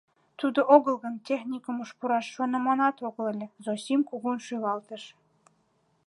Тудо 0.39 0.59
огыл 0.75 0.95
гын, 1.03 1.15
техникумыш 1.27 1.89
пураш 1.97 2.25
шоныманат 2.35 2.97
огыл 3.07 3.25
ыле,— 3.33 3.47
Зосим 3.63 4.01
кугун 4.09 4.37
шӱлалтыш. 4.45 5.03